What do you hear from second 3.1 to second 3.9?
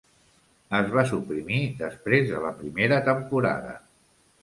temporada.